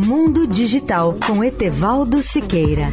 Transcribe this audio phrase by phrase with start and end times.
[0.00, 2.86] Mundo Digital com Etevaldo Siqueira.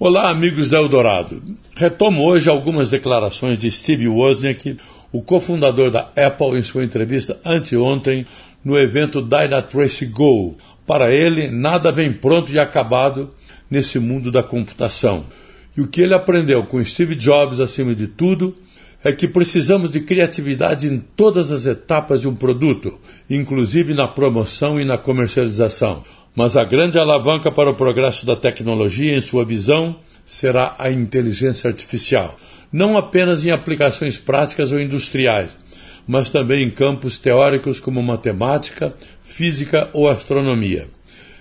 [0.00, 1.42] Olá, amigos da Eldorado.
[1.74, 4.78] Retomo hoje algumas declarações de Steve Wozniak,
[5.12, 8.24] o cofundador da Apple, em sua entrevista anteontem
[8.64, 10.56] no evento Dynatrace Go.
[10.86, 13.28] Para ele, nada vem pronto e acabado
[13.70, 15.26] nesse mundo da computação.
[15.76, 18.56] E o que ele aprendeu com Steve Jobs, acima de tudo,
[19.04, 22.98] é que precisamos de criatividade em todas as etapas de um produto,
[23.28, 26.02] inclusive na promoção e na comercialização.
[26.34, 31.68] Mas a grande alavanca para o progresso da tecnologia, em sua visão, será a inteligência
[31.68, 32.36] artificial.
[32.72, 35.58] Não apenas em aplicações práticas ou industriais,
[36.06, 40.88] mas também em campos teóricos como matemática, física ou astronomia.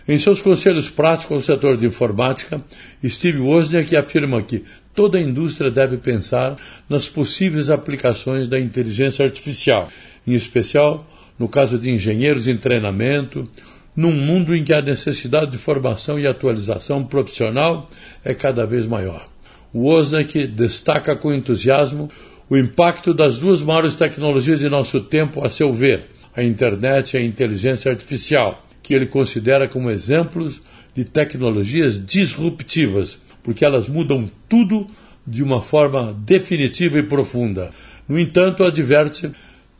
[0.07, 2.61] Em seus conselhos práticos ao setor de informática,
[3.03, 6.55] Steve Wozniak afirma que toda a indústria deve pensar
[6.87, 9.89] nas possíveis aplicações da inteligência artificial,
[10.27, 13.49] em especial no caso de engenheiros em treinamento,
[13.95, 17.89] num mundo em que a necessidade de formação e atualização profissional
[18.23, 19.27] é cada vez maior.
[19.73, 22.09] Wozniak destaca com entusiasmo
[22.47, 27.17] o impacto das duas maiores tecnologias de nosso tempo, a seu ver, a internet e
[27.17, 30.61] a inteligência artificial, que ele considera como exemplos
[30.93, 34.85] de tecnologias disruptivas, porque elas mudam tudo
[35.25, 37.71] de uma forma definitiva e profunda.
[38.07, 39.31] No entanto, adverte,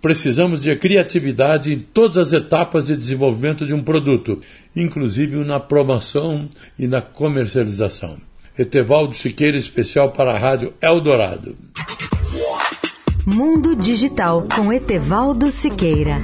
[0.02, 4.42] precisamos de criatividade em todas as etapas de desenvolvimento de um produto,
[4.76, 8.18] inclusive na promoção e na comercialização.
[8.58, 11.56] Etevaldo Siqueira, especial para a Rádio Eldorado.
[13.26, 16.16] Mundo Digital com Etevaldo Siqueira.